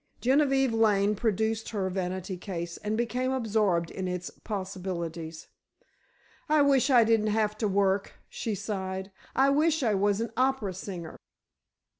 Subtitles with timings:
[0.19, 5.45] Genevieve Lane produced her vanity case, and became absorbed in its possibilities.
[6.49, 10.73] "I wish I didn't have to work," she sighed; "I wish I was an opera
[10.73, 11.19] singer."